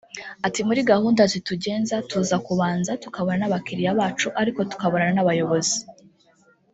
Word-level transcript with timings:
Ati 0.47 0.61
“muri 0.67 0.81
gahunda 0.91 1.21
zitugenza 1.33 1.95
tuza 2.09 2.35
tukabanza 2.39 2.91
tukabonana 3.03 3.41
n’abakiriya 3.41 3.97
bacu 3.99 4.27
ariko 4.41 4.59
tukabonana 4.71 5.13
n’abayobozi 5.15 5.77